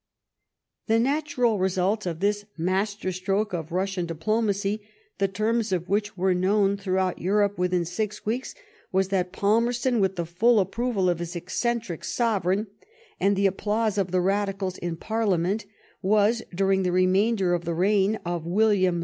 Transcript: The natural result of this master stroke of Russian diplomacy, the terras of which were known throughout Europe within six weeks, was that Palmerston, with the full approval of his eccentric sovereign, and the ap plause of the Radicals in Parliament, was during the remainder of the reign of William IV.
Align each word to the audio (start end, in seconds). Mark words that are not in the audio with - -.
The 0.87 0.97
natural 0.99 1.59
result 1.59 2.07
of 2.07 2.21
this 2.21 2.45
master 2.57 3.11
stroke 3.11 3.53
of 3.53 3.71
Russian 3.71 4.07
diplomacy, 4.07 4.81
the 5.19 5.27
terras 5.27 5.71
of 5.71 5.87
which 5.87 6.17
were 6.17 6.33
known 6.33 6.75
throughout 6.75 7.19
Europe 7.21 7.59
within 7.59 7.85
six 7.85 8.25
weeks, 8.25 8.55
was 8.91 9.09
that 9.09 9.31
Palmerston, 9.31 9.99
with 9.99 10.15
the 10.15 10.25
full 10.25 10.59
approval 10.59 11.07
of 11.07 11.19
his 11.19 11.35
eccentric 11.35 12.03
sovereign, 12.03 12.65
and 13.19 13.35
the 13.35 13.45
ap 13.47 13.57
plause 13.57 13.99
of 13.99 14.09
the 14.09 14.21
Radicals 14.21 14.79
in 14.79 14.95
Parliament, 14.97 15.67
was 16.01 16.41
during 16.51 16.81
the 16.81 16.91
remainder 16.91 17.53
of 17.53 17.63
the 17.65 17.75
reign 17.75 18.15
of 18.25 18.43
William 18.43 18.95
IV. 18.97 18.99